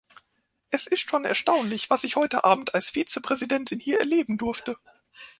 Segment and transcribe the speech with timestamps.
[0.71, 4.77] Es ist schon erstaunlich, was ich heute abend als Vizepräsidentin hier erleben durfte.